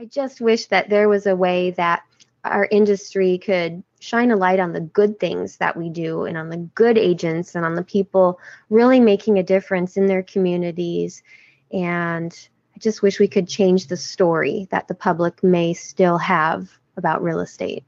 [0.00, 2.04] I just wish that there was a way that
[2.44, 6.50] our industry could shine a light on the good things that we do and on
[6.50, 8.38] the good agents and on the people
[8.70, 11.24] really making a difference in their communities.
[11.72, 12.32] And
[12.76, 17.20] I just wish we could change the story that the public may still have about
[17.20, 17.82] real estate.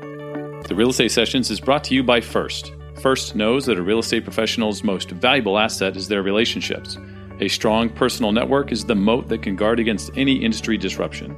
[0.00, 2.72] The Real Estate Sessions is brought to you by First.
[3.02, 6.96] First knows that a real estate professional's most valuable asset is their relationships.
[7.40, 11.34] A strong personal network is the moat that can guard against any industry disruption.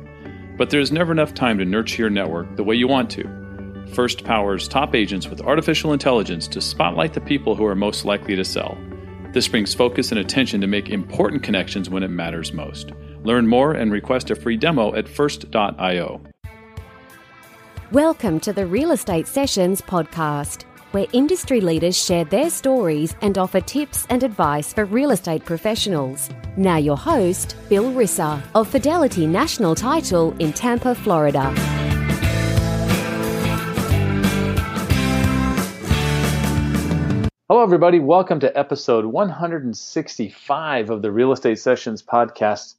[0.56, 3.86] But there's never enough time to nurture your network the way you want to.
[3.94, 8.36] First powers top agents with artificial intelligence to spotlight the people who are most likely
[8.36, 8.76] to sell.
[9.32, 12.92] This brings focus and attention to make important connections when it matters most.
[13.22, 16.20] Learn more and request a free demo at first.io.
[17.90, 23.60] Welcome to the Real Estate Sessions podcast, where industry leaders share their stories and offer
[23.60, 26.30] tips and advice for real estate professionals.
[26.56, 31.52] Now, your host, Bill Risser of Fidelity National Title in Tampa, Florida.
[37.48, 37.98] Hello, everybody.
[37.98, 42.76] Welcome to episode 165 of the Real Estate Sessions podcast.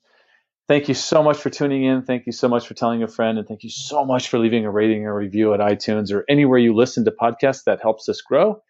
[0.69, 2.03] Thank you so much for tuning in.
[2.03, 3.37] Thank you so much for telling a friend.
[3.37, 6.57] And thank you so much for leaving a rating or review at iTunes or anywhere
[6.57, 7.65] you listen to podcasts.
[7.65, 8.61] That helps us grow.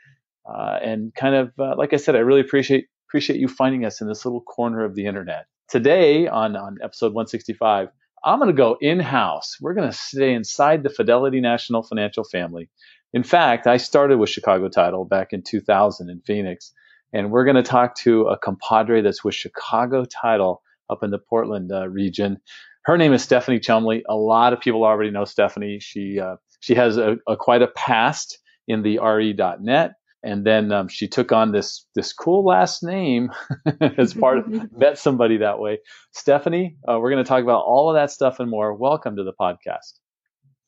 [0.43, 4.01] Uh, and kind of, uh, like I said, I really appreciate appreciate you finding us
[4.01, 5.45] in this little corner of the internet.
[5.69, 7.89] Today on, on episode 165,
[8.25, 9.57] I'm going to go in house.
[9.61, 12.69] We're going to stay inside the Fidelity National Financial family.
[13.13, 16.73] In fact, I started with Chicago Title back in 2000 in Phoenix,
[17.13, 21.19] and we're going to talk to a compadre that's with Chicago Title up in the
[21.19, 22.37] Portland uh, region.
[22.85, 24.03] Her name is Stephanie Chumbley.
[24.09, 25.79] A lot of people already know Stephanie.
[25.79, 30.87] She uh, she has a, a, quite a past in the re.net and then um,
[30.87, 33.31] she took on this this cool last name
[33.97, 35.79] as part of met somebody that way.
[36.11, 38.73] Stephanie uh, we're going to talk about all of that stuff and more.
[38.73, 39.99] Welcome to the podcast.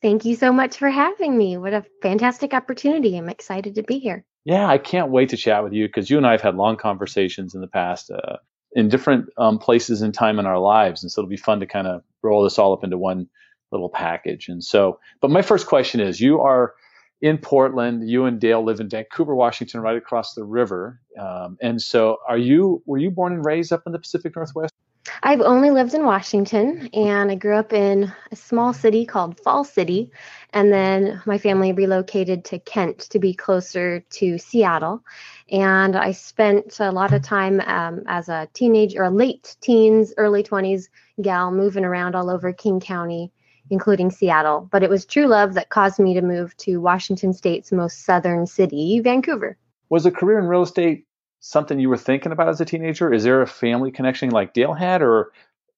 [0.02, 1.58] Thank you so much for having me.
[1.58, 3.18] What a fantastic opportunity.
[3.18, 4.26] I'm excited to be here.
[4.44, 6.78] Yeah i can't wait to chat with you because you and i have had long
[6.78, 8.38] conversations in the past uh,
[8.76, 11.66] in different um, places and time in our lives and so it'll be fun to
[11.66, 13.28] kind of roll this all up into one
[13.72, 16.76] little package and so but my first question is you are
[17.22, 18.08] in Portland.
[18.08, 21.02] You and Dale live in Vancouver, Washington, right across the river.
[21.20, 22.84] Um, and so, are you?
[22.86, 24.75] Were you born and raised up in the Pacific Northwest?
[25.22, 29.64] I've only lived in Washington, and I grew up in a small city called Fall
[29.64, 30.12] City,
[30.52, 35.04] and then my family relocated to Kent to be closer to Seattle.
[35.50, 40.44] And I spent a lot of time um, as a teenager, or late teens, early
[40.44, 40.90] 20s
[41.22, 43.32] gal, moving around all over King County
[43.72, 44.68] including Seattle.
[44.72, 48.46] But it was true love that caused me to move to Washington State's most southern
[48.46, 49.58] city, Vancouver.
[49.90, 51.06] Was a career in real estate
[51.46, 53.14] something you were thinking about as a teenager?
[53.14, 55.32] Is there a family connection like Dale had, or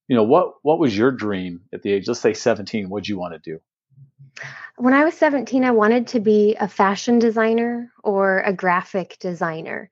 [0.07, 2.07] you know, what what was your dream at the age?
[2.07, 2.89] Let's say 17.
[2.89, 3.59] What'd you want to do?
[4.77, 9.89] When I was 17, I wanted to be a fashion designer or a graphic designer.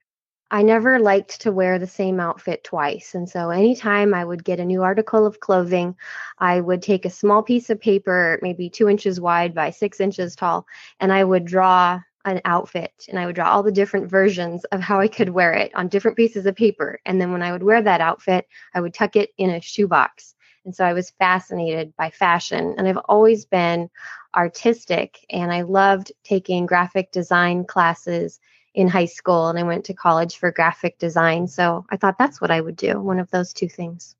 [0.51, 3.15] I never liked to wear the same outfit twice.
[3.15, 5.95] And so anytime I would get a new article of clothing,
[6.37, 10.35] I would take a small piece of paper, maybe two inches wide by six inches
[10.35, 10.67] tall,
[10.99, 14.81] and I would draw an outfit and I would draw all the different versions of
[14.81, 16.99] how I could wear it on different pieces of paper.
[17.05, 20.33] And then when I would wear that outfit, I would tuck it in a shoebox.
[20.65, 22.75] And so I was fascinated by fashion.
[22.77, 23.89] And I've always been
[24.35, 28.39] artistic and I loved taking graphic design classes
[28.73, 31.47] in high school and I went to college for graphic design.
[31.47, 34.15] So I thought that's what I would do, one of those two things.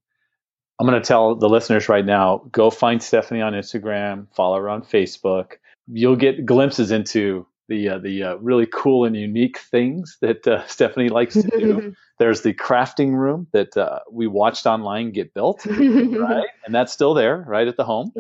[0.79, 4.69] I'm going to tell the listeners right now go find Stephanie on Instagram, follow her
[4.69, 5.53] on Facebook.
[5.87, 10.65] You'll get glimpses into the uh, the uh, really cool and unique things that uh,
[10.67, 11.95] Stephanie likes to do.
[12.19, 16.47] There's the crafting room that uh, we watched online get built, right?
[16.65, 18.13] And that's still there, right at the home.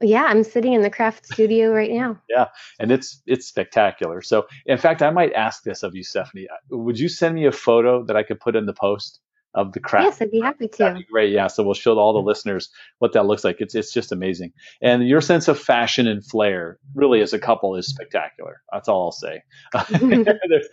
[0.00, 2.20] Yeah, I'm sitting in the craft studio right now.
[2.28, 2.48] yeah,
[2.80, 4.22] and it's it's spectacular.
[4.22, 6.48] So, in fact, I might ask this of you, Stephanie.
[6.70, 9.20] Would you send me a photo that I could put in the post
[9.54, 10.04] of the craft?
[10.04, 10.94] Yes, I'd be happy to.
[10.94, 11.32] Be great.
[11.32, 13.56] Yeah, so we'll show all the listeners what that looks like.
[13.60, 17.76] It's it's just amazing, and your sense of fashion and flair, really, as a couple,
[17.76, 18.62] is spectacular.
[18.72, 19.42] That's all I'll say.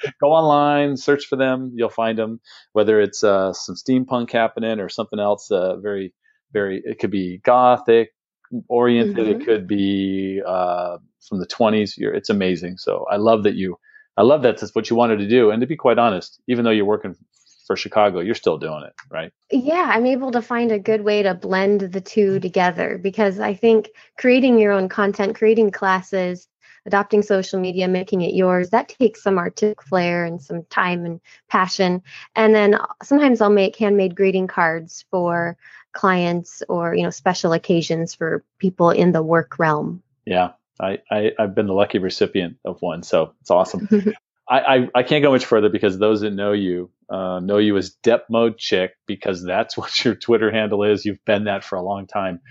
[0.22, 1.74] Go online, search for them.
[1.76, 2.40] You'll find them.
[2.74, 6.14] Whether it's uh, some steampunk happening or something else, uh, very
[6.52, 6.82] very.
[6.84, 8.10] It could be gothic
[8.68, 9.28] oriented.
[9.28, 9.42] Mm-hmm.
[9.42, 10.98] It could be uh,
[11.28, 11.98] from the 20s.
[11.98, 12.78] You're, it's amazing.
[12.78, 13.78] So I love that you,
[14.18, 15.52] I love that that's what you wanted to do.
[15.52, 17.16] And to be quite honest, even though you're working
[17.66, 19.32] for Chicago, you're still doing it, right?
[19.52, 22.40] Yeah, I'm able to find a good way to blend the two mm-hmm.
[22.40, 26.48] together because I think creating your own content, creating classes,
[26.86, 31.20] adopting social media, making it yours, that takes some artistic flair and some time and
[31.50, 32.02] passion.
[32.36, 35.58] And then sometimes I'll make handmade greeting cards for
[35.94, 40.04] clients or you know special occasions for people in the work realm.
[40.26, 43.88] Yeah, I, I have been the lucky recipient of one, so it's awesome.
[44.48, 47.78] I, I, I can't go much further because those that know you uh, know you
[47.78, 51.06] as Dep Mode Chick because that's what your Twitter handle is.
[51.06, 52.42] You've been that for a long time.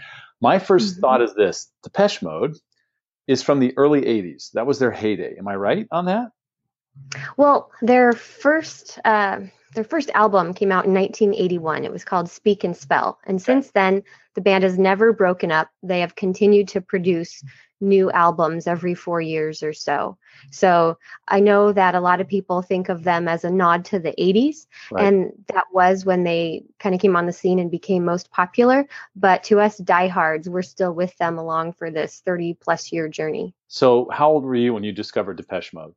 [0.40, 1.00] My 1st mm-hmm.
[1.00, 2.56] thought is this: Depeche Mode
[3.26, 4.52] is from the early '80s.
[4.52, 5.36] That was their heyday.
[5.38, 6.30] Am I right on that?
[7.36, 9.40] Well, their first uh,
[9.74, 11.84] their first album came out in 1981.
[11.84, 14.02] It was called Speak and Spell, and since then
[14.34, 15.68] the band has never broken up.
[15.82, 17.42] They have continued to produce
[17.80, 20.16] new albums every four years or so.
[20.50, 20.96] So
[21.28, 24.14] I know that a lot of people think of them as a nod to the
[24.18, 25.04] 80s, right.
[25.04, 28.86] and that was when they kind of came on the scene and became most popular.
[29.14, 33.54] But to us diehards, we're still with them along for this 30 plus year journey.
[33.68, 35.94] So, how old were you when you discovered Depeche Mode?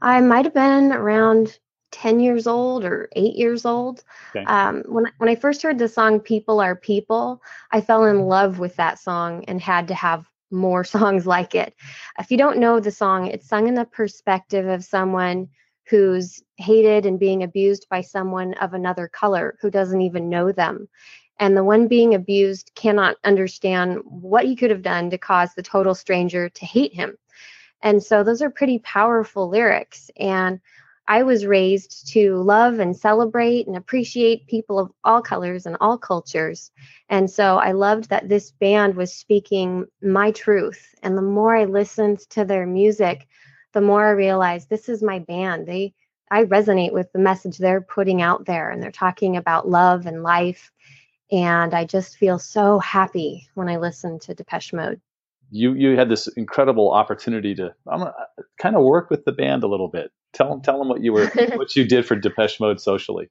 [0.00, 1.58] I might have been around
[1.92, 4.02] 10 years old or 8 years old.
[4.34, 4.44] Okay.
[4.44, 7.42] Um, when, when I first heard the song People Are People,
[7.72, 11.74] I fell in love with that song and had to have more songs like it.
[12.18, 15.48] If you don't know the song, it's sung in the perspective of someone
[15.88, 20.88] who's hated and being abused by someone of another color who doesn't even know them.
[21.40, 25.62] And the one being abused cannot understand what he could have done to cause the
[25.62, 27.16] total stranger to hate him.
[27.82, 30.10] And so those are pretty powerful lyrics.
[30.16, 30.60] And
[31.08, 35.98] I was raised to love and celebrate and appreciate people of all colors and all
[35.98, 36.70] cultures.
[37.08, 40.94] And so I loved that this band was speaking my truth.
[41.02, 43.26] And the more I listened to their music,
[43.72, 45.66] the more I realized this is my band.
[45.66, 45.94] They
[46.30, 50.22] I resonate with the message they're putting out there and they're talking about love and
[50.22, 50.70] life.
[51.32, 55.00] And I just feel so happy when I listen to Depeche Mode
[55.50, 58.14] you you had this incredible opportunity to I'm gonna
[58.58, 60.12] kind of work with the band a little bit.
[60.32, 63.30] Tell them tell them what you were what you did for Depeche Mode socially.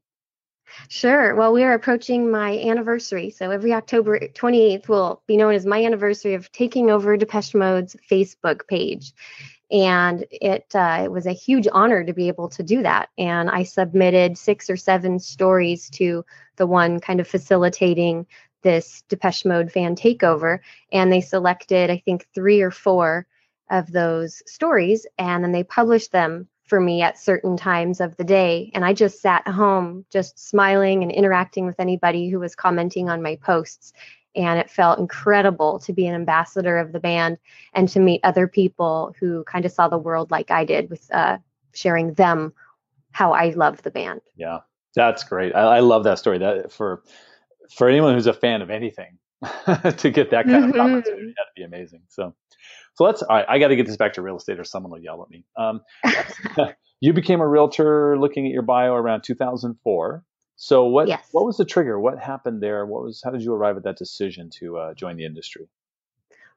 [0.88, 1.36] Sure.
[1.36, 3.32] Well, we are approaching my anniversary.
[3.32, 7.96] So every October 28th will be known as my anniversary of taking over Depeche Mode's
[8.10, 9.14] Facebook page.
[9.72, 13.10] And it, uh, it was a huge honor to be able to do that.
[13.18, 16.26] And I submitted six or seven stories to
[16.56, 18.26] the one kind of facilitating
[18.62, 20.60] this Depeche Mode fan takeover,
[20.92, 23.26] and they selected, I think, three or four
[23.70, 28.24] of those stories, and then they published them for me at certain times of the
[28.24, 28.72] day.
[28.74, 33.24] And I just sat home, just smiling and interacting with anybody who was commenting on
[33.24, 33.92] my posts.
[34.36, 37.40] And it felt incredible to be an ambassador of the band
[37.74, 41.10] and to meet other people who kind of saw the world like I did with
[41.12, 41.40] uh,
[41.74, 42.54] sharing them
[43.12, 44.22] how I love the band.
[44.36, 44.60] Yeah,
[44.96, 45.56] that's great.
[45.56, 46.38] I, I love that story.
[46.38, 47.02] That for
[47.76, 49.18] for anyone who's a fan of anything
[49.98, 50.80] to get that kind mm-hmm.
[50.80, 52.02] of opportunity, that'd be amazing.
[52.10, 52.36] So,
[52.96, 53.22] so let's.
[53.22, 55.22] All right, I got to get this back to real estate, or someone will yell
[55.24, 55.46] at me.
[55.56, 55.82] Um,
[57.00, 60.24] you became a realtor looking at your bio around 2004.
[60.62, 61.26] So what yes.
[61.32, 62.00] what was the trigger?
[62.00, 62.86] What happened there?
[62.86, 65.70] What was how did you arrive at that decision to uh, join the industry?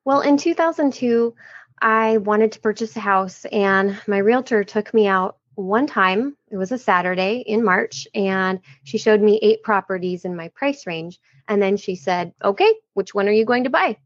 [0.05, 1.35] Well, in 2002,
[1.81, 6.57] I wanted to purchase a house, and my realtor took me out one time, it
[6.57, 11.21] was a Saturday in March, and she showed me eight properties in my price range.
[11.49, 13.99] And then she said, Okay, which one are you going to buy?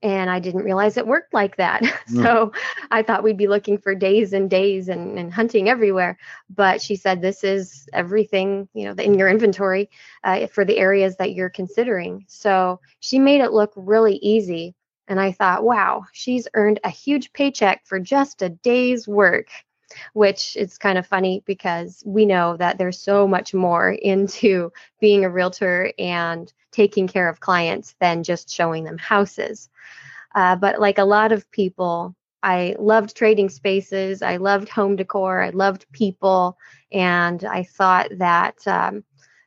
[0.00, 1.82] And I didn't realize it worked like that.
[2.08, 2.22] Mm.
[2.22, 2.52] so
[2.90, 6.16] I thought we'd be looking for days and days and, and, hunting everywhere.
[6.48, 9.90] But she said, This is everything, you know, in your inventory
[10.24, 12.24] uh, for the areas that you're considering.
[12.28, 14.74] So she made it look really easy.
[15.06, 19.48] And I thought, wow, she's earned a huge paycheck for just a day's work
[20.12, 25.24] which is kind of funny because we know that there's so much more into being
[25.24, 29.68] a realtor and taking care of clients than just showing them houses.
[30.34, 34.22] Uh, but like a lot of people, I loved trading spaces.
[34.22, 35.42] I loved home decor.
[35.42, 36.56] I loved people.
[36.92, 39.04] And I thought that um,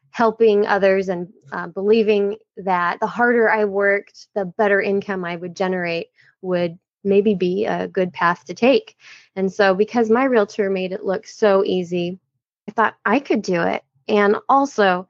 [0.09, 5.55] helping others and uh, believing that the harder I worked, the better income I would
[5.55, 6.07] generate
[6.41, 8.97] would maybe be a good path to take.
[9.35, 12.19] And so, because my realtor made it look so easy,
[12.67, 13.83] I thought I could do it.
[14.07, 15.07] And also,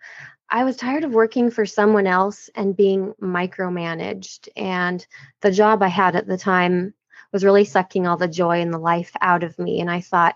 [0.49, 4.49] I was tired of working for someone else and being micromanaged.
[4.55, 5.05] And
[5.39, 6.93] the job I had at the time
[7.31, 9.79] was really sucking all the joy and the life out of me.
[9.79, 10.35] And I thought,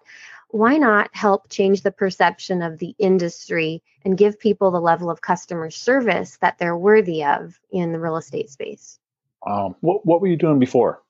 [0.49, 5.19] why not help change the perception of the industry and give people the level of
[5.19, 8.97] customer service that they're worthy of in the real estate space?
[9.45, 11.03] Um, what, what were you doing before?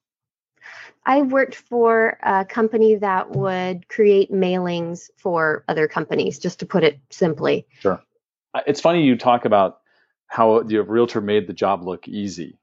[1.06, 6.84] I worked for a company that would create mailings for other companies, just to put
[6.84, 7.68] it simply.
[7.80, 8.02] Sure.
[8.66, 9.80] It's funny you talk about
[10.28, 12.58] how the realtor made the job look easy.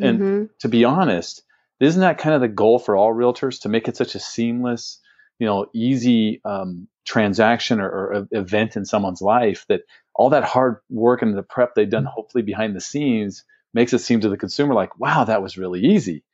[0.00, 0.44] And mm-hmm.
[0.60, 1.42] to be honest,
[1.80, 5.00] isn't that kind of the goal for all realtors to make it such a seamless,
[5.38, 9.82] you know, easy um, transaction or, or, event in someone's life that
[10.14, 13.44] all that hard work and the prep they've done, hopefully behind the scenes,
[13.74, 16.24] makes it seem to the consumer like, wow, that was really easy.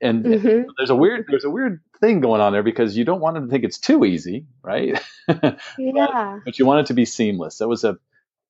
[0.00, 0.68] And mm-hmm.
[0.76, 3.46] there's a weird there's a weird thing going on there because you don't want them
[3.46, 5.00] to think it's too easy, right?
[5.28, 5.56] yeah.
[5.78, 7.58] but, but you want it to be seamless.
[7.58, 7.98] That was a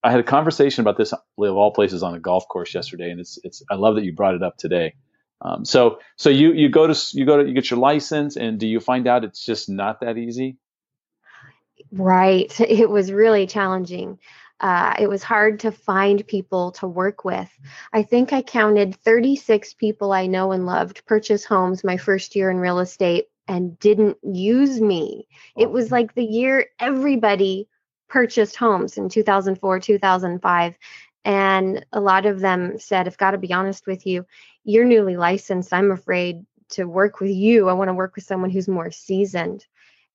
[0.03, 3.21] I had a conversation about this of all places on a golf course yesterday, and
[3.21, 4.95] it's it's I love that you brought it up today.
[5.41, 8.59] Um, so so you you go to you go to you get your license, and
[8.59, 10.59] do you find out it's just not that easy?
[11.93, 12.53] Right.
[12.61, 14.19] It was really challenging.
[14.61, 17.51] Uh, it was hard to find people to work with.
[17.93, 22.51] I think I counted 36 people I know and loved purchase homes my first year
[22.51, 25.29] in real estate and didn't use me.
[25.57, 27.69] It was like the year everybody
[28.09, 30.79] purchased homes in 2004, 2005.
[31.25, 34.27] And a lot of them said, I've got to be honest with you,
[34.65, 35.73] you're newly licensed.
[35.73, 37.69] I'm afraid to work with you.
[37.69, 39.67] I want to work with someone who's more seasoned.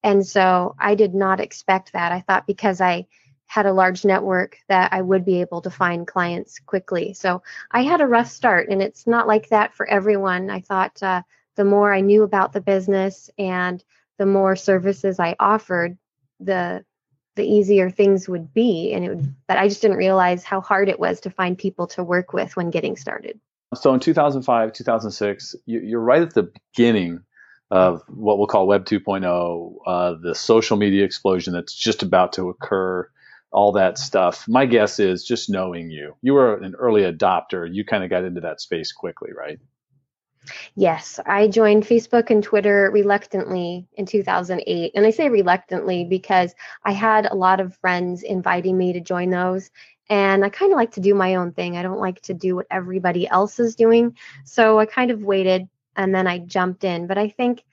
[0.03, 2.11] And so I did not expect that.
[2.11, 3.07] I thought because I
[3.51, 7.13] had a large network that I would be able to find clients quickly.
[7.13, 10.49] So I had a rough start, and it's not like that for everyone.
[10.49, 11.23] I thought uh,
[11.57, 13.83] the more I knew about the business and
[14.17, 15.97] the more services I offered,
[16.39, 16.85] the
[17.35, 20.89] the easier things would be and it would but i just didn't realize how hard
[20.89, 23.39] it was to find people to work with when getting started
[23.73, 27.21] so in 2005 2006 you're right at the beginning
[27.69, 32.49] of what we'll call web 2.0 uh, the social media explosion that's just about to
[32.49, 33.09] occur
[33.51, 34.47] all that stuff.
[34.47, 37.67] My guess is just knowing you, you were an early adopter.
[37.71, 39.59] You kind of got into that space quickly, right?
[40.75, 44.91] Yes, I joined Facebook and Twitter reluctantly in 2008.
[44.95, 49.29] And I say reluctantly because I had a lot of friends inviting me to join
[49.29, 49.69] those.
[50.09, 51.77] And I kind of like to do my own thing.
[51.77, 54.17] I don't like to do what everybody else is doing.
[54.45, 57.07] So I kind of waited and then I jumped in.
[57.07, 57.63] But I think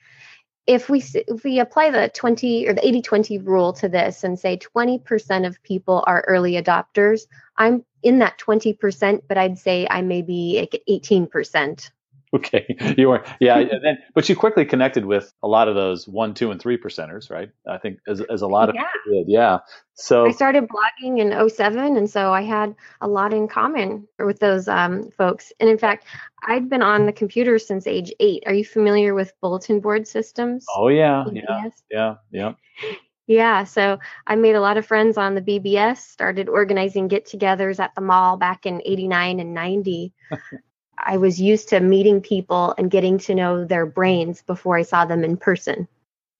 [0.69, 4.37] if we if we apply the 20 or the 80 20 rule to this and
[4.37, 7.21] say 20% of people are early adopters
[7.57, 11.89] i'm in that 20% but i'd say i may be like 18%
[12.35, 16.07] Okay, you were yeah, and then but you quickly connected with a lot of those
[16.07, 17.49] one, two, and three percenters, right?
[17.67, 18.83] I think as, as a lot of yeah.
[19.03, 19.59] people did, yeah.
[19.95, 24.39] So I started blogging in 07, and so I had a lot in common with
[24.39, 25.51] those um, folks.
[25.59, 26.05] And in fact,
[26.43, 28.43] I'd been on the computer since age eight.
[28.45, 30.67] Are you familiar with bulletin board systems?
[30.75, 31.71] Oh yeah, BBS?
[31.89, 32.93] yeah, yeah, yeah.
[33.25, 37.79] Yeah, so I made a lot of friends on the BBS, started organizing get togethers
[37.79, 40.13] at the mall back in 89 and 90.
[41.03, 45.05] I was used to meeting people and getting to know their brains before I saw
[45.05, 45.87] them in person.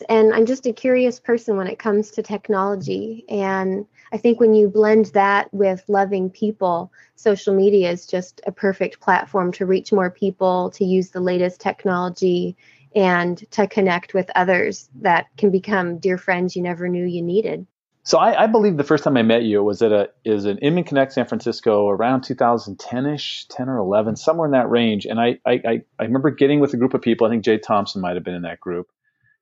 [0.07, 3.25] And I'm just a curious person when it comes to technology.
[3.27, 8.51] And I think when you blend that with loving people, social media is just a
[8.51, 12.55] perfect platform to reach more people, to use the latest technology,
[12.95, 17.67] and to connect with others that can become dear friends you never knew you needed.
[18.09, 20.57] So I, I, believe the first time I met you was at a is an
[20.63, 25.05] Inman Connect San Francisco around 2010ish, 10 or 11, somewhere in that range.
[25.05, 27.27] And I, I I remember getting with a group of people.
[27.27, 28.87] I think Jay Thompson might have been in that group,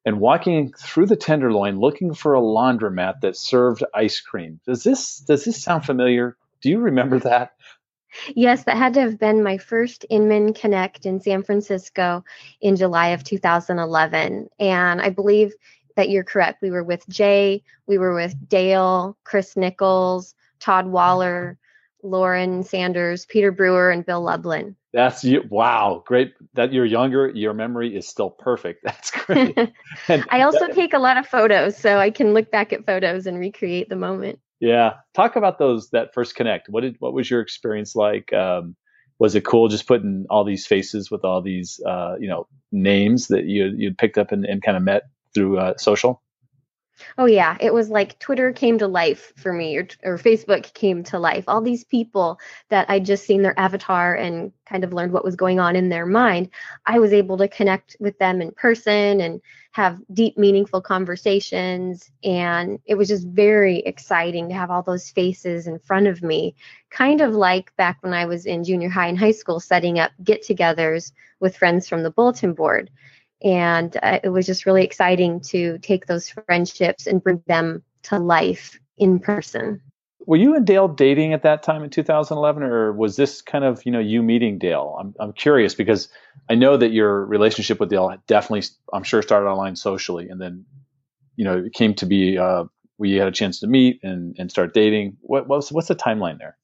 [0.04, 4.60] and walking through the Tenderloin looking for a laundromat that served ice cream.
[4.66, 6.36] Does this does this sound familiar?
[6.60, 7.54] Do you remember that?
[8.36, 12.24] Yes, that had to have been my first Inman Connect in San Francisco
[12.62, 14.50] in July of 2011.
[14.60, 15.54] And I believe
[15.98, 16.62] that you're correct.
[16.62, 21.58] We were with Jay, we were with Dale, Chris Nichols, Todd Waller,
[22.04, 24.76] Lauren Sanders, Peter Brewer, and Bill Lublin.
[24.94, 25.44] That's you.
[25.50, 26.34] Wow, great.
[26.54, 28.82] That you're younger, your memory is still perfect.
[28.84, 29.58] That's great.
[30.30, 33.40] I also take a lot of photos, so I can look back at photos and
[33.40, 34.40] recreate the moment.
[34.60, 36.70] Yeah, talk about those that first connect.
[36.70, 38.32] What did what was your experience like?
[38.34, 38.76] Um,
[39.20, 43.28] was it cool just putting all these faces with all these uh, you know names
[43.28, 45.04] that you you'd picked up and, and kind of met
[45.34, 46.22] through uh, social?
[47.18, 51.04] Oh yeah, it was like Twitter came to life for me, or, or Facebook came
[51.06, 51.44] to life.
[51.48, 55.36] All these people that I'd just seen their avatar and kind of learned what was
[55.36, 56.50] going on in their mind,
[56.88, 59.42] I was able to connect with them in person and
[59.72, 62.10] have deep, meaningful conversations.
[62.24, 66.56] And it was just very exciting to have all those faces in front of me,
[66.90, 70.12] kind of like back when I was in junior high and high school, setting up
[70.24, 72.90] get-togethers with friends from the bulletin board
[73.44, 78.20] and uh, it was just really exciting to take those friendships and bring them to
[78.20, 79.82] life in person.
[80.26, 83.86] Were you and Dale dating at that time in 2011, or was this kind of
[83.86, 84.98] you know you meeting Dale?
[85.00, 86.10] I'm I'm curious because
[86.50, 90.66] I know that your relationship with Dale definitely, I'm sure, started online socially, and then
[91.38, 92.66] you know it came to be uh,
[92.98, 95.16] we had a chance to meet and and start dating.
[95.22, 96.58] What what's what's the timeline there?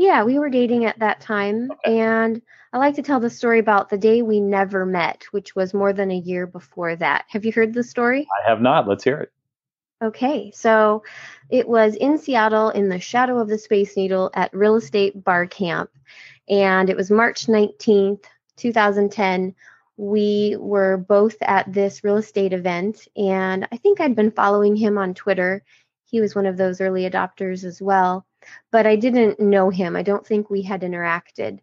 [0.00, 1.70] Yeah, we were dating at that time.
[1.70, 2.00] Okay.
[2.00, 2.40] And
[2.72, 5.92] I like to tell the story about the day we never met, which was more
[5.92, 7.26] than a year before that.
[7.28, 8.26] Have you heard the story?
[8.42, 8.88] I have not.
[8.88, 9.30] Let's hear it.
[10.02, 11.02] Okay, so
[11.50, 15.46] it was in Seattle in the shadow of the Space Needle at Real Estate Bar
[15.48, 15.90] Camp.
[16.48, 18.24] And it was March 19th,
[18.56, 19.54] 2010.
[19.98, 24.96] We were both at this real estate event, and I think I'd been following him
[24.96, 25.62] on Twitter.
[26.06, 28.24] He was one of those early adopters as well,
[28.70, 29.96] but I didn't know him.
[29.96, 31.60] I don't think we had interacted.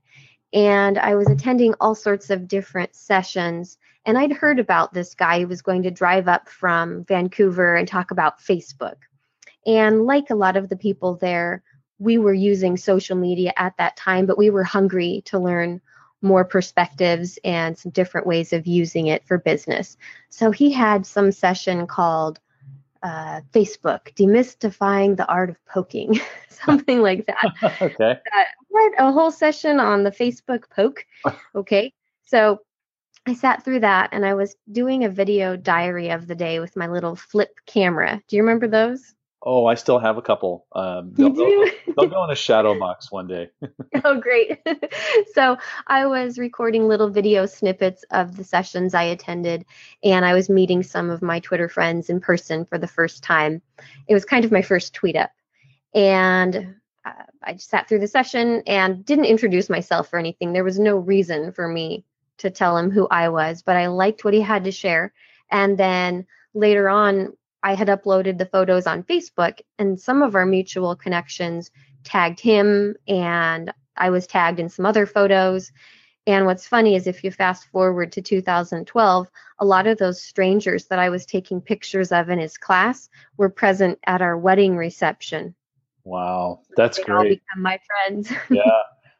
[0.53, 5.41] And I was attending all sorts of different sessions and I'd heard about this guy
[5.41, 8.96] who was going to drive up from Vancouver and talk about Facebook.
[9.65, 11.62] And like a lot of the people there,
[12.00, 15.81] we were using social media at that time, but we were hungry to learn
[16.22, 19.98] more perspectives and some different ways of using it for business.
[20.29, 22.39] So he had some session called
[23.08, 27.78] uh, Facebook, demystifying the art of poking, something like that.
[27.82, 28.12] okay.
[28.12, 31.06] Uh, what a whole session on the Facebook poke.
[31.56, 31.94] Okay.
[32.24, 32.60] So
[33.26, 36.76] I sat through that and I was doing a video diary of the day with
[36.76, 38.22] my little flip camera.
[38.28, 39.16] Do you remember those?
[39.44, 40.65] Oh, I still have a couple.
[40.74, 41.65] Um, they'll, they'll,
[41.96, 43.50] they'll, go in a shadow box one day.
[44.03, 44.60] oh, great.
[45.34, 49.65] so I was recording little video snippets of the sessions I attended,
[50.03, 53.62] and I was meeting some of my Twitter friends in person for the first time.
[54.08, 55.32] It was kind of my first tweet up.
[55.94, 56.75] And
[57.06, 57.12] uh,
[57.44, 60.51] I sat through the session and didn't introduce myself or anything.
[60.51, 62.03] There was no reason for me
[62.39, 65.13] to tell him who I was, but I liked what he had to share.
[65.51, 67.34] And then later on,
[67.68, 71.70] I had uploaded the photos on Facebook, and some of our mutual connections
[72.06, 75.74] tagged him, and I was tagged in some other photos.
[76.26, 79.28] And what's funny is if you fast forward to 2012,
[79.60, 83.50] a lot of those strangers that I was taking pictures of in his class were
[83.50, 85.54] present at our wedding reception.
[86.06, 87.18] Wow, that's they great.
[87.18, 88.32] All become my friends.
[88.50, 88.64] yeah,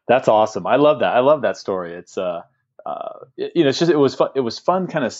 [0.06, 0.66] that's awesome.
[0.66, 1.14] I love that.
[1.14, 1.92] I love that story.
[1.92, 2.40] It's uh,
[2.86, 4.30] uh, you know, it's just it was fun.
[4.34, 5.14] It was fun, kind of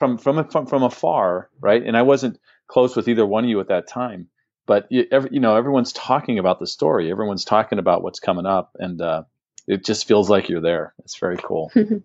[0.00, 1.80] from from from from afar, right?
[1.80, 4.28] And I wasn't close with either one of you at that time,
[4.66, 7.10] but you, every, you know, everyone's talking about the story.
[7.10, 9.24] Everyone's talking about what's coming up, and uh,
[9.68, 10.94] it just feels like you're there.
[11.04, 11.70] It's very cool.
[11.74, 12.00] so,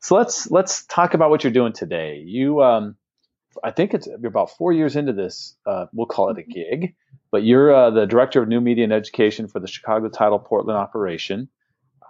[0.00, 2.22] so, let's let's talk about what you're doing today.
[2.24, 2.96] You, um,
[3.64, 5.56] I think it's you're about four years into this.
[5.64, 6.94] Uh, we'll call it a gig,
[7.32, 10.78] but you're uh, the director of new media and education for the Chicago Title Portland
[10.78, 11.48] operation.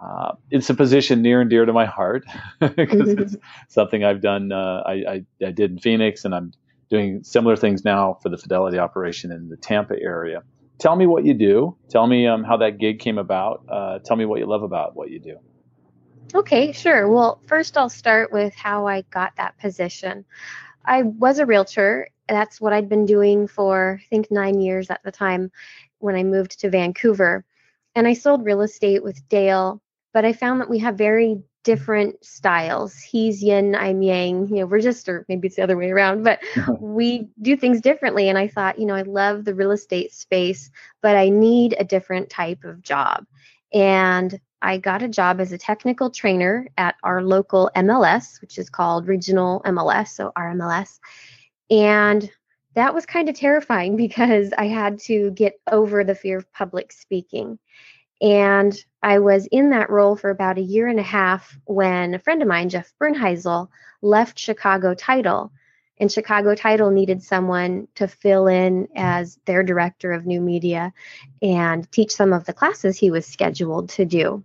[0.01, 2.23] Uh, it's a position near and dear to my heart
[2.59, 3.35] because it's
[3.67, 4.51] something I've done.
[4.51, 6.53] Uh, I, I, I, did in Phoenix, and I'm
[6.89, 10.43] doing similar things now for the Fidelity operation in the Tampa area.
[10.77, 11.75] Tell me what you do.
[11.89, 13.65] Tell me um, how that gig came about.
[13.67, 15.37] Uh, tell me what you love about what you do.
[16.35, 17.09] Okay, sure.
[17.09, 20.25] Well, first I'll start with how I got that position.
[20.85, 22.09] I was a realtor.
[22.29, 25.51] That's what I'd been doing for, I think, nine years at the time
[25.99, 27.43] when I moved to Vancouver.
[27.95, 29.81] And I sold real estate with Dale
[30.17, 32.97] but I found that we have very different styles.
[32.97, 34.47] He's yin, I'm yang.
[34.47, 36.39] You know, we're just, or maybe it's the other way around, but
[36.79, 38.27] we do things differently.
[38.27, 40.71] And I thought, you know, I love the real estate space,
[41.03, 43.27] but I need a different type of job.
[43.71, 48.71] And I got a job as a technical trainer at our local MLS, which is
[48.71, 50.97] called Regional MLS, so RMLS.
[51.69, 52.27] And
[52.73, 56.91] that was kind of terrifying because I had to get over the fear of public
[56.91, 57.59] speaking.
[58.21, 62.19] And I was in that role for about a year and a half when a
[62.19, 63.69] friend of mine, Jeff Bernheisel,
[64.01, 65.51] left Chicago Title.
[65.99, 70.93] And Chicago Title needed someone to fill in as their director of new media
[71.41, 74.43] and teach some of the classes he was scheduled to do.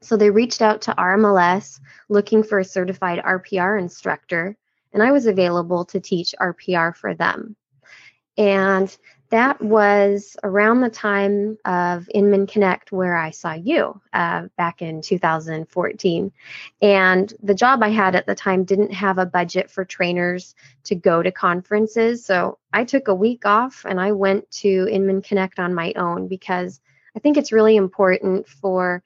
[0.00, 4.56] So they reached out to RMLS looking for a certified RPR instructor,
[4.92, 7.54] and I was available to teach RPR for them.
[8.36, 8.96] And
[9.32, 15.00] that was around the time of Inman Connect where I saw you uh, back in
[15.00, 16.30] 2014.
[16.82, 20.94] And the job I had at the time didn't have a budget for trainers to
[20.94, 22.26] go to conferences.
[22.26, 26.28] So I took a week off and I went to Inman Connect on my own
[26.28, 26.82] because
[27.16, 29.02] I think it's really important for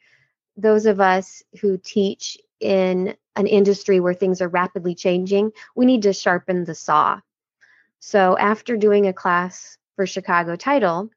[0.57, 6.03] those of us who teach in an industry where things are rapidly changing, we need
[6.03, 7.21] to sharpen the saw.
[8.01, 11.11] So after doing a class for Chicago Title,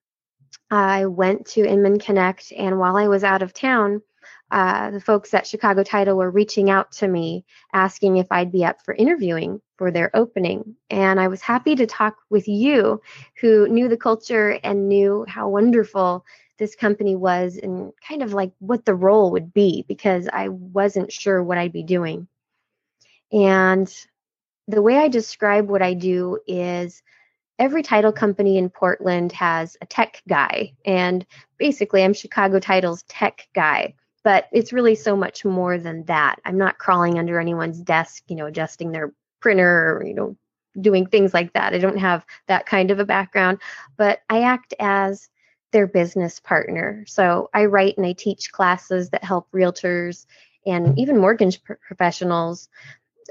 [0.72, 4.02] I went to Inman Connect, and while I was out of town,
[4.52, 8.66] uh, the folks at Chicago Title were reaching out to me asking if I'd be
[8.66, 10.76] up for interviewing for their opening.
[10.90, 13.02] And I was happy to talk with you,
[13.40, 16.26] who knew the culture and knew how wonderful
[16.58, 21.12] this company was and kind of like what the role would be because I wasn't
[21.12, 22.28] sure what I'd be doing.
[23.32, 23.92] And
[24.68, 27.02] the way I describe what I do is
[27.60, 30.74] every title company in Portland has a tech guy.
[30.86, 31.26] And
[31.58, 33.94] basically, I'm Chicago Title's tech guy.
[34.24, 36.40] But it's really so much more than that.
[36.44, 40.36] I'm not crawling under anyone's desk, you know, adjusting their printer or, you know,
[40.80, 41.74] doing things like that.
[41.74, 43.60] I don't have that kind of a background,
[43.98, 45.30] but I act as
[45.72, 47.06] their business partner.
[47.08, 50.26] So I write and I teach classes that help realtors
[50.66, 52.68] and even mortgage professionals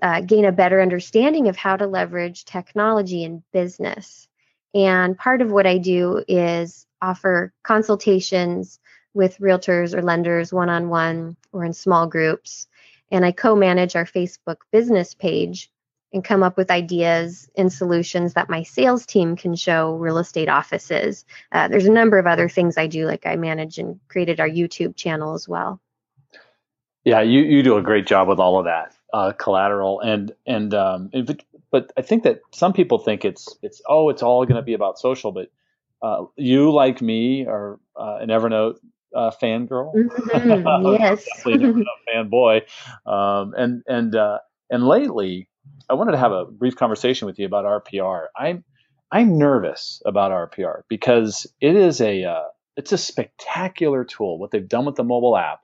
[0.02, 4.28] uh, gain a better understanding of how to leverage technology in business.
[4.74, 8.78] And part of what I do is offer consultations
[9.14, 12.66] with realtors or lenders one on one or in small groups.
[13.10, 15.70] And I co manage our Facebook business page
[16.12, 20.48] and come up with ideas and solutions that my sales team can show real estate
[20.48, 21.24] offices.
[21.52, 24.48] Uh, there's a number of other things I do, like I manage and created our
[24.48, 25.80] YouTube channel as well.
[27.04, 30.00] Yeah, you, you do a great job with all of that uh, collateral.
[30.00, 31.10] And and um,
[31.70, 34.74] but I think that some people think it's it's oh it's all going to be
[34.74, 35.50] about social, but
[36.02, 38.76] uh, you like me are uh, an Evernote
[39.14, 42.62] uh, fangirl, mm-hmm, yes, definitely an fanboy,
[43.06, 44.38] um, and and uh,
[44.70, 45.48] and lately
[45.88, 48.26] I wanted to have a brief conversation with you about RPR.
[48.36, 48.64] I'm
[49.10, 52.44] I'm nervous about RPR because it is a uh,
[52.76, 54.38] it's a spectacular tool.
[54.38, 55.60] What they've done with the mobile app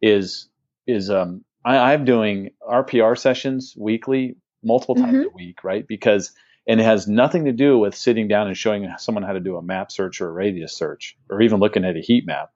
[0.00, 0.48] is
[0.86, 5.28] is um, I, I'm doing RPR sessions weekly, multiple times mm-hmm.
[5.28, 5.86] a week, right?
[5.86, 6.32] Because
[6.66, 9.56] and it has nothing to do with sitting down and showing someone how to do
[9.56, 12.50] a map search or a radius search or even looking at a heat map.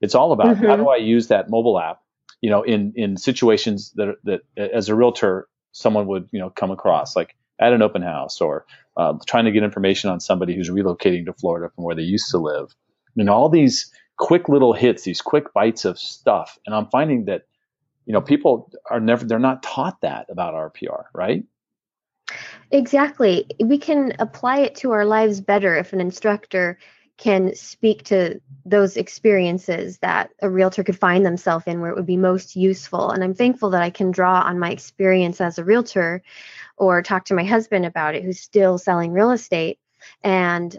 [0.00, 0.66] It's all about mm-hmm.
[0.66, 2.00] how do I use that mobile app,
[2.40, 6.70] you know, in in situations that that as a realtor someone would you know come
[6.70, 10.70] across like at an open house or uh, trying to get information on somebody who's
[10.70, 12.68] relocating to Florida from where they used to live.
[12.70, 17.26] I mean, all these quick little hits, these quick bites of stuff, and I'm finding
[17.26, 17.46] that
[18.06, 21.44] you know people are never they're not taught that about RPR, right?
[22.70, 23.46] Exactly.
[23.60, 26.78] We can apply it to our lives better if an instructor
[27.16, 32.06] can speak to those experiences that a realtor could find themselves in where it would
[32.06, 33.10] be most useful.
[33.10, 36.22] And I'm thankful that I can draw on my experience as a realtor
[36.76, 39.78] or talk to my husband about it, who's still selling real estate,
[40.22, 40.76] and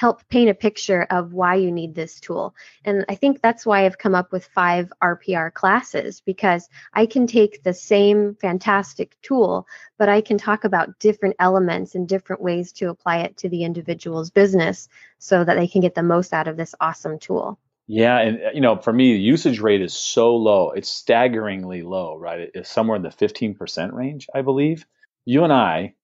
[0.00, 2.54] help paint a picture of why you need this tool.
[2.86, 7.26] And I think that's why I've come up with five RPR classes because I can
[7.26, 9.66] take the same fantastic tool,
[9.98, 13.62] but I can talk about different elements and different ways to apply it to the
[13.62, 17.58] individual's business so that they can get the most out of this awesome tool.
[17.86, 21.82] Yeah, and uh, you know, for me, the usage rate is so low; it's staggeringly
[21.82, 22.48] low, right?
[22.54, 24.86] It's somewhere in the fifteen percent range, I believe.
[25.26, 25.94] You and I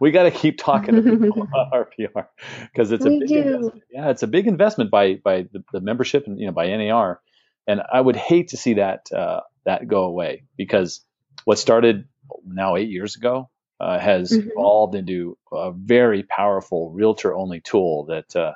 [0.00, 2.26] we got to keep talking to people about RPR
[2.72, 3.82] because it's we a big investment.
[3.90, 7.20] yeah, it's a big investment by by the, the, membership and you know by NAR,
[7.66, 11.04] and I would hate to see that uh, that go away because
[11.44, 12.06] what started
[12.46, 14.48] now eight years ago uh, has mm-hmm.
[14.50, 18.52] evolved into a very powerful realtor only tool that uh,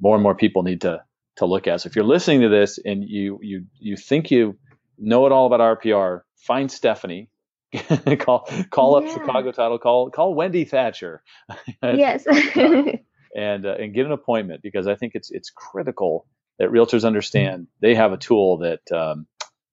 [0.00, 1.02] more and more people need to
[1.36, 1.80] to look at.
[1.80, 4.58] So if you're listening to this and you you you think you
[4.98, 7.28] know it all about RPR, find Stephanie
[8.18, 9.08] call call yeah.
[9.08, 9.78] up Chicago Title.
[9.78, 11.22] Call call Wendy Thatcher.
[11.82, 12.26] yes.
[13.36, 16.26] and uh, and get an appointment because I think it's it's critical
[16.58, 19.26] that realtors understand they have a tool that um,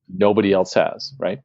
[0.07, 1.39] nobody else has, right?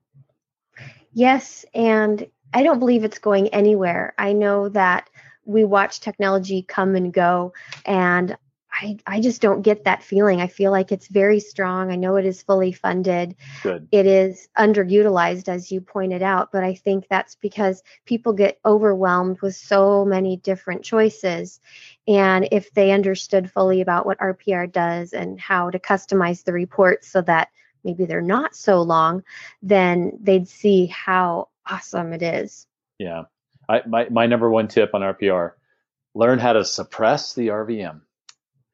[1.13, 4.15] Yes, and I don't believe it's going anywhere.
[4.19, 5.11] I know that
[5.45, 7.53] we watch technology come and go,
[7.85, 8.37] and
[8.75, 10.41] I, I just don't get that feeling.
[10.41, 11.93] I feel like it's very strong.
[11.93, 13.37] I know it is fully funded.
[13.63, 13.87] Good.
[13.93, 19.41] It is underutilized, as you pointed out, but I think that's because people get overwhelmed
[19.43, 21.61] with so many different choices.
[22.09, 27.09] And if they understood fully about what RPR does and how to customize the reports
[27.09, 27.51] so that
[27.85, 29.23] maybe they're not so long,
[29.63, 32.67] then they'd see how awesome it is.
[32.99, 33.25] Yeah.
[33.69, 35.53] I, my, my number one tip on RPR
[36.15, 38.01] learn how to suppress the RVM.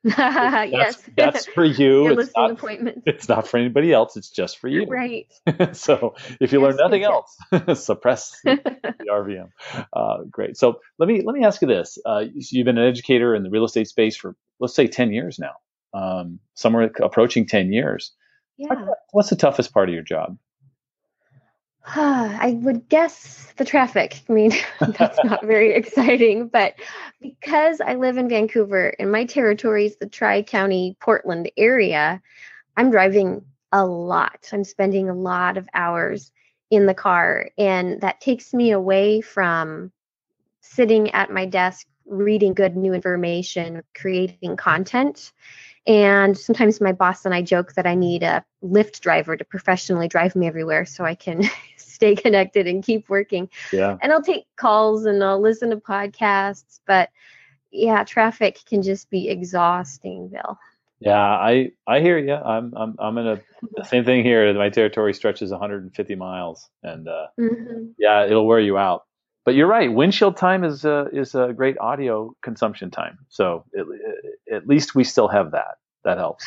[0.04, 2.04] That's, yes, that's for you.
[2.04, 3.02] Your it's not, appointment.
[3.06, 4.16] It's not for anybody else.
[4.16, 4.86] It's just for you.
[4.86, 5.26] Right.
[5.76, 7.36] so if you yes, learn nothing else,
[7.74, 8.58] suppress the
[9.10, 9.50] RVM.
[9.92, 10.56] Uh, great.
[10.56, 13.50] So let me let me ask you this: uh, You've been an educator in the
[13.50, 15.54] real estate space for let's say ten years now,
[15.92, 18.12] um, somewhere approaching ten years.
[18.56, 18.86] Yeah.
[19.12, 20.36] What's the toughest part of your job?
[21.86, 24.20] I would guess the traffic.
[24.28, 26.74] I mean, that's not very exciting, but
[27.20, 32.20] because I live in Vancouver and my territory is the Tri County Portland area,
[32.76, 34.48] I'm driving a lot.
[34.52, 36.32] I'm spending a lot of hours
[36.70, 39.90] in the car, and that takes me away from
[40.60, 45.32] sitting at my desk reading good new information, creating content.
[45.86, 50.08] And sometimes my boss and I joke that I need a Lyft driver to professionally
[50.08, 51.42] drive me everywhere so I can
[52.00, 53.50] stay connected and keep working.
[53.72, 53.98] Yeah.
[54.00, 57.10] And I'll take calls and I'll listen to podcasts, but
[57.70, 60.58] yeah, traffic can just be exhausting, Bill.
[60.98, 62.34] Yeah, I I hear you.
[62.34, 63.40] I'm I'm I'm in a
[63.76, 64.52] the same thing here.
[64.54, 67.92] My territory stretches 150 miles, and uh, mm-hmm.
[67.98, 69.04] yeah, it'll wear you out.
[69.44, 69.92] but you're right.
[69.92, 73.18] Windshield time is a, is a great audio consumption time.
[73.28, 73.86] So it,
[74.48, 75.76] it, at least we still have that.
[76.04, 76.46] That helps.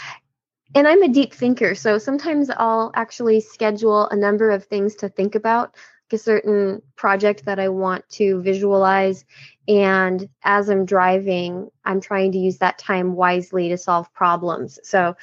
[0.75, 5.09] And I'm a deep thinker, so sometimes I'll actually schedule a number of things to
[5.09, 5.75] think about,
[6.11, 9.23] like a certain project that I want to visualize.
[9.67, 14.79] And as I'm driving, I'm trying to use that time wisely to solve problems.
[14.83, 15.15] So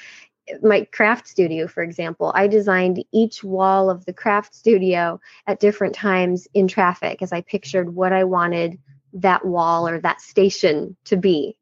[0.63, 5.95] my craft studio, for example, I designed each wall of the craft studio at different
[5.97, 8.79] times in traffic as I pictured what I wanted
[9.15, 11.57] that wall or that station to be.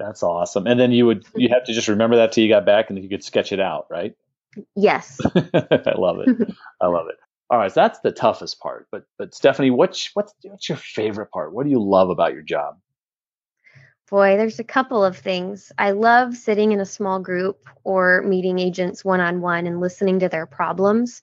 [0.00, 0.66] That's awesome.
[0.66, 3.00] And then you would you have to just remember that till you got back and
[3.00, 4.16] you could sketch it out, right?
[4.74, 5.20] Yes.
[5.34, 6.50] I love it.
[6.80, 7.16] I love it.
[7.50, 8.86] All right, so that's the toughest part.
[8.90, 11.52] But but Stephanie, what's what's what's your favorite part?
[11.52, 12.78] What do you love about your job?
[14.08, 15.70] Boy, there's a couple of things.
[15.78, 20.20] I love sitting in a small group or meeting agents one on one and listening
[20.20, 21.22] to their problems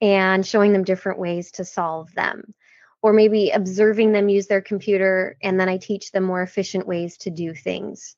[0.00, 2.54] and showing them different ways to solve them.
[3.02, 7.16] Or maybe observing them use their computer and then I teach them more efficient ways
[7.18, 8.16] to do things.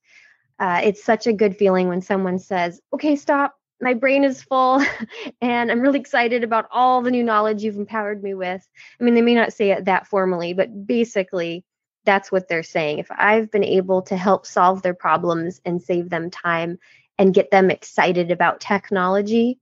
[0.58, 4.84] Uh, it's such a good feeling when someone says, okay, stop, my brain is full
[5.40, 8.66] and I'm really excited about all the new knowledge you've empowered me with.
[9.00, 11.64] I mean, they may not say it that formally, but basically,
[12.04, 12.98] that's what they're saying.
[12.98, 16.78] If I've been able to help solve their problems and save them time
[17.18, 19.58] and get them excited about technology,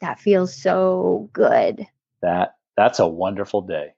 [0.00, 1.86] that feels so good.
[2.20, 3.94] That that's a wonderful day.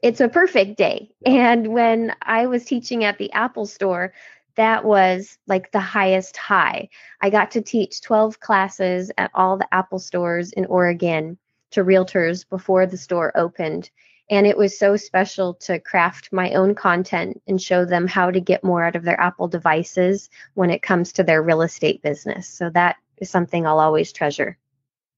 [0.00, 1.10] It's a perfect day.
[1.26, 4.12] And when I was teaching at the Apple store,
[4.54, 6.88] that was like the highest high.
[7.20, 11.38] I got to teach 12 classes at all the Apple stores in Oregon
[11.70, 13.90] to realtors before the store opened.
[14.30, 18.40] And it was so special to craft my own content and show them how to
[18.40, 22.48] get more out of their Apple devices when it comes to their real estate business.
[22.48, 24.58] So that is something I'll always treasure.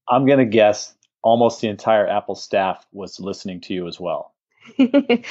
[0.08, 4.34] I'm going to guess almost the entire Apple staff was listening to you as well.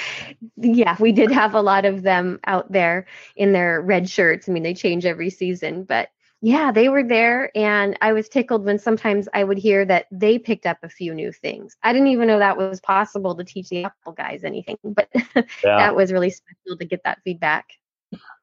[0.57, 4.47] yeah, we did have a lot of them out there in their red shirts.
[4.47, 6.09] I mean, they change every season, but
[6.41, 7.55] yeah, they were there.
[7.55, 11.13] And I was tickled when sometimes I would hear that they picked up a few
[11.13, 11.75] new things.
[11.83, 15.43] I didn't even know that was possible to teach the Apple guys anything, but yeah.
[15.63, 17.67] that was really special to get that feedback.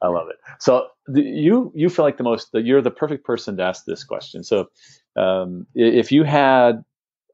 [0.03, 0.37] I love it.
[0.61, 4.45] So you you feel like the most you're the perfect person to ask this question.
[4.45, 4.69] So
[5.17, 6.85] um, if you had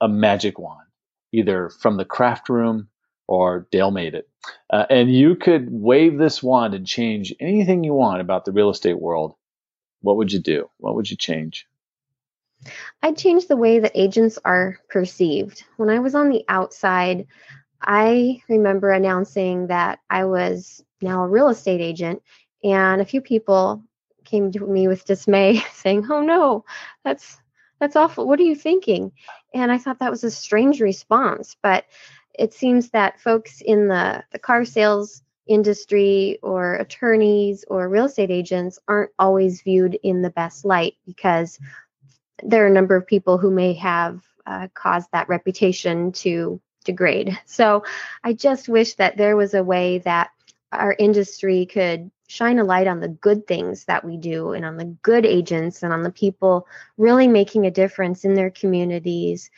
[0.01, 0.87] a magic wand,
[1.33, 2.89] either from the craft room
[3.33, 4.29] or Dale made it,
[4.69, 8.69] uh, and you could wave this wand and change anything you want about the real
[8.69, 9.35] estate world,
[10.03, 10.69] what would you do?
[10.77, 11.67] What would you change?
[13.03, 15.65] I'd change the way that agents are perceived.
[15.79, 17.27] When I was on the outside,
[17.81, 22.23] I remember announcing that I was now a real estate agent,
[22.63, 23.83] and a few people
[24.25, 26.67] came to me with dismay, saying, "Oh no,
[27.03, 27.41] that's
[27.81, 28.29] that's awful.
[28.29, 29.13] What are you thinking?"
[29.55, 31.87] And I thought that was a strange response, but
[32.35, 38.31] it seems that folks in the, the car sales industry or attorneys or real estate
[38.31, 41.59] agents aren't always viewed in the best light because
[42.43, 47.39] there are a number of people who may have uh, caused that reputation to degrade.
[47.47, 47.85] So
[48.25, 50.31] I just wish that there was a way that
[50.73, 54.79] our industry could shine a light on the good things that we do and on
[54.79, 56.67] the good agents and on the people
[56.97, 59.51] really making a difference in their communities.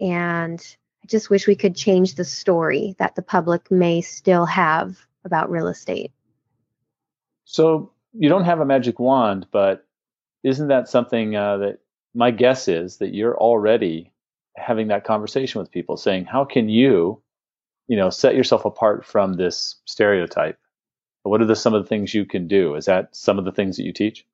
[0.00, 0.64] And
[1.02, 5.50] I just wish we could change the story that the public may still have about
[5.50, 6.12] real estate.
[7.44, 9.86] So you don't have a magic wand, but
[10.44, 11.78] isn't that something uh, that
[12.14, 14.12] my guess is that you're already
[14.56, 17.22] having that conversation with people, saying, "How can you,
[17.88, 20.58] you know, set yourself apart from this stereotype?
[21.22, 22.74] What are the, some of the things you can do?
[22.74, 24.26] Is that some of the things that you teach?"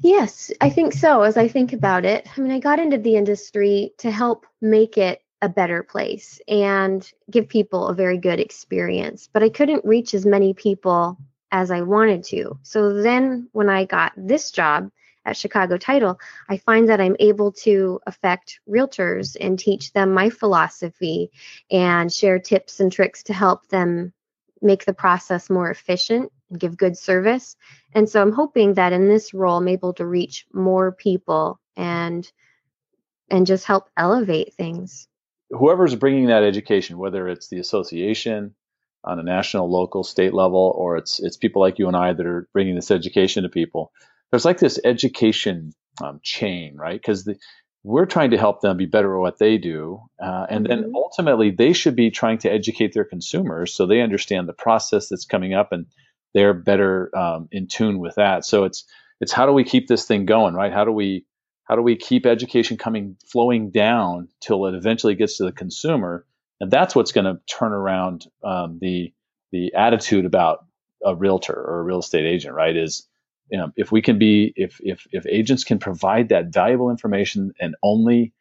[0.00, 1.22] Yes, I think so.
[1.22, 4.96] As I think about it, I mean, I got into the industry to help make
[4.96, 9.28] it a better place and give people a very good experience.
[9.32, 11.18] But I couldn't reach as many people
[11.50, 12.58] as I wanted to.
[12.62, 14.90] So then when I got this job
[15.24, 20.30] at Chicago Title, I find that I'm able to affect realtors and teach them my
[20.30, 21.30] philosophy
[21.70, 24.12] and share tips and tricks to help them
[24.60, 27.56] make the process more efficient and give good service.
[27.94, 32.30] And so I'm hoping that in this role I'm able to reach more people and
[33.30, 35.08] and just help elevate things
[35.50, 38.54] whoever's bringing that education, whether it's the association
[39.04, 42.26] on a national, local, state level, or it's it's people like you and I that
[42.26, 43.92] are bringing this education to people.
[44.30, 47.00] There's like this education um, chain, right?
[47.00, 47.28] Because
[47.84, 50.82] we're trying to help them be better at what they do, uh, and mm-hmm.
[50.82, 55.08] then ultimately they should be trying to educate their consumers so they understand the process
[55.08, 55.86] that's coming up and
[56.34, 58.44] they're better um, in tune with that.
[58.44, 58.84] So it's
[59.20, 60.72] it's how do we keep this thing going, right?
[60.72, 61.24] How do we
[61.64, 66.24] how do we keep education coming flowing down till it eventually gets to the consumer
[66.60, 69.12] and that's what's going to turn around um, the
[69.50, 70.66] the attitude about
[71.04, 72.76] a realtor or a real estate agent, right?
[72.76, 73.06] Is
[73.50, 77.52] you know if we can be if if if agents can provide that valuable information
[77.60, 78.32] and only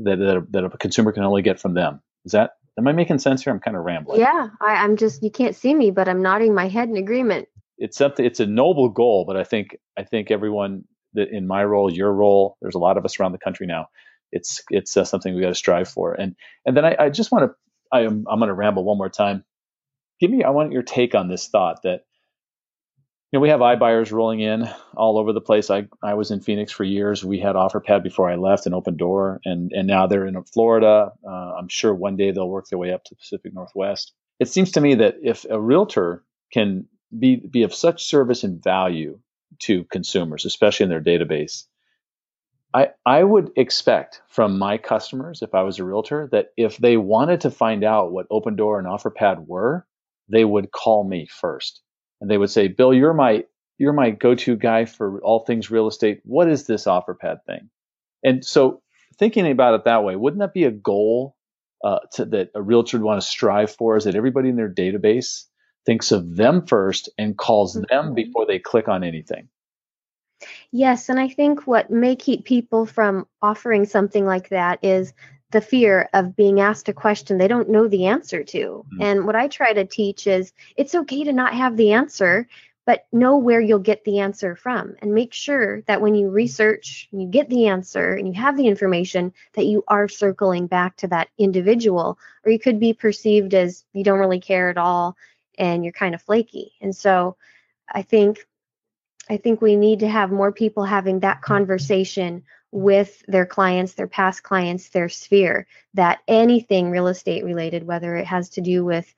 [0.00, 2.00] that that, that a consumer can only get from them.
[2.24, 3.52] Is that am I making sense here?
[3.52, 4.20] I'm kind of rambling.
[4.20, 7.48] Yeah, I, I'm just you can't see me, but I'm nodding my head in agreement.
[7.78, 8.24] It's something.
[8.24, 10.84] It's a noble goal, but I think I think everyone
[11.14, 13.88] that in my role, your role, there's a lot of us around the country now.
[14.32, 16.12] It's it's uh, something we got to strive for.
[16.14, 17.56] And and then I, I just want to
[17.92, 19.44] I am I'm going to ramble one more time.
[20.20, 22.04] Give me I want your take on this thought that
[23.34, 25.68] you know, we have iBuyers rolling in all over the place.
[25.68, 27.24] I, I was in Phoenix for years.
[27.24, 31.10] We had OfferPad before I left and Opendoor, and and now they're in Florida.
[31.26, 34.12] Uh, I'm sure one day they'll work their way up to the Pacific Northwest.
[34.38, 36.86] It seems to me that if a realtor can
[37.18, 39.18] be be of such service and value
[39.62, 41.64] to consumers, especially in their database,
[42.72, 46.96] I I would expect from my customers, if I was a realtor, that if they
[46.96, 49.88] wanted to find out what Opendoor and OfferPad were,
[50.28, 51.80] they would call me first
[52.24, 53.44] and they would say, "Bill, you're my
[53.76, 56.22] you're my go-to guy for all things real estate.
[56.24, 57.68] What is this OfferPad thing?"
[58.22, 58.80] And so,
[59.18, 61.36] thinking about it that way, wouldn't that be a goal
[61.84, 63.98] uh, to, that a realtor would want to strive for?
[63.98, 65.44] Is that everybody in their database
[65.84, 67.84] thinks of them first and calls mm-hmm.
[67.90, 69.48] them before they click on anything?
[70.72, 75.12] Yes, and I think what may keep people from offering something like that is
[75.54, 78.58] the fear of being asked a question they don't know the answer to.
[78.58, 79.02] Mm-hmm.
[79.02, 82.48] And what I try to teach is it's okay to not have the answer,
[82.84, 87.08] but know where you'll get the answer from and make sure that when you research,
[87.12, 91.06] you get the answer and you have the information that you are circling back to
[91.06, 95.16] that individual or you could be perceived as you don't really care at all
[95.56, 96.72] and you're kind of flaky.
[96.80, 97.36] And so
[97.88, 98.44] I think
[99.30, 102.42] I think we need to have more people having that conversation
[102.74, 108.26] with their clients, their past clients, their sphere, that anything real estate related, whether it
[108.26, 109.14] has to do with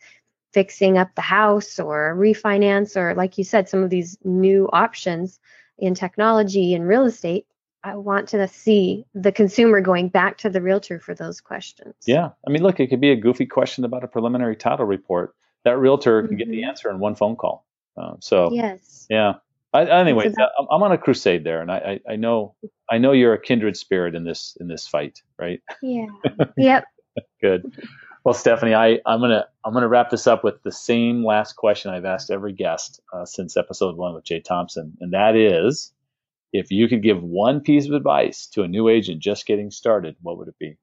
[0.53, 5.41] fixing up the house or refinance, or like you said, some of these new options
[5.79, 7.47] in technology and real estate,
[7.83, 11.95] I want to see the consumer going back to the realtor for those questions.
[12.07, 12.33] Yeah.
[12.47, 15.35] I mean, look, it could be a goofy question about a preliminary title report.
[15.65, 16.37] That realtor can mm-hmm.
[16.37, 16.69] get the mm-hmm.
[16.69, 17.65] answer in one phone call.
[17.97, 19.07] Uh, so, yes.
[19.09, 19.37] Yeah.
[19.77, 22.55] I, anyway, about- I'm on a crusade there, and I, I, I, know
[22.91, 25.61] I know you're a kindred spirit in this in this fight, right?
[25.83, 26.07] Yeah.
[26.57, 26.85] yep.
[27.41, 27.77] Good.
[28.25, 31.93] Well, Stephanie, I, I'm gonna I'm gonna wrap this up with the same last question
[31.93, 35.93] I've asked every guest uh, since episode one with Jay Thompson, and that is,
[36.53, 40.17] if you could give one piece of advice to a new agent just getting started,
[40.23, 40.77] what would it be?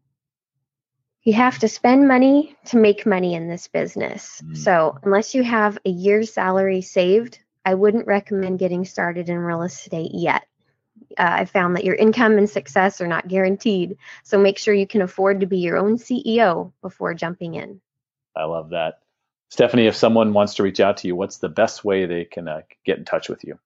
[1.24, 4.42] You have to spend money to make money in this business.
[4.44, 4.58] Mm.
[4.58, 9.64] So unless you have a year's salary saved I wouldn't recommend getting started in real
[9.64, 10.46] estate yet.
[11.18, 13.98] Uh, I found that your income and success are not guaranteed.
[14.24, 17.82] So make sure you can afford to be your own CEO before jumping in.
[18.36, 19.00] I love that.
[19.50, 22.48] Stephanie, if someone wants to reach out to you, what's the best way they can
[22.48, 23.60] uh, get in touch with you?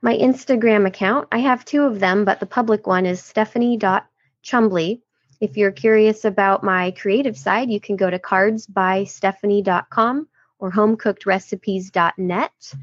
[0.00, 5.02] My Instagram account, I have two of them, but the public one is stephanie.chumbley.
[5.40, 10.28] If you're curious about my creative side, you can go to cardsbystephanie.com
[10.60, 12.74] or homecookedrecipes.net.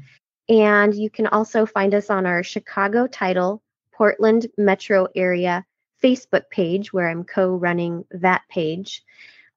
[0.48, 3.62] And you can also find us on our Chicago title,
[3.92, 5.64] Portland metro area
[6.02, 9.02] Facebook page, where I'm co running that page.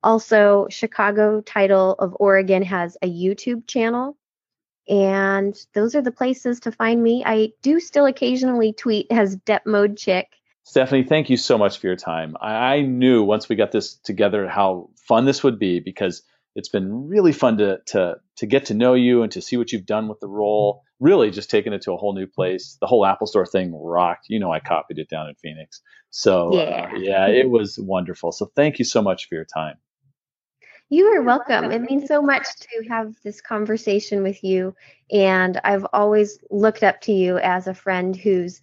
[0.03, 4.17] Also, Chicago title of Oregon has a YouTube channel.
[4.89, 7.23] And those are the places to find me.
[7.25, 10.27] I do still occasionally tweet as Dep Mode Chick.
[10.63, 12.35] Stephanie, thank you so much for your time.
[12.39, 16.23] I knew once we got this together how fun this would be because
[16.55, 19.71] it's been really fun to to to get to know you and to see what
[19.71, 20.83] you've done with the role.
[20.99, 22.77] Really, just taking it to a whole new place.
[22.79, 24.25] The whole Apple Store thing rocked.
[24.29, 25.81] You know, I copied it down in Phoenix.
[26.09, 28.31] So yeah, uh, yeah it was wonderful.
[28.31, 29.77] So thank you so much for your time.
[30.89, 31.71] You are welcome.
[31.71, 34.75] It means so much to have this conversation with you.
[35.09, 38.61] And I've always looked up to you as a friend who's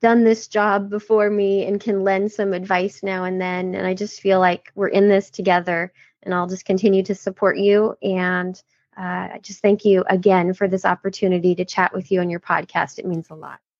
[0.00, 3.74] done this job before me and can lend some advice now and then.
[3.74, 5.92] And I just feel like we're in this together
[6.24, 7.96] and I'll just continue to support you.
[8.02, 8.60] And
[8.96, 12.98] uh, just thank you again for this opportunity to chat with you on your podcast.
[12.98, 13.58] It means a lot.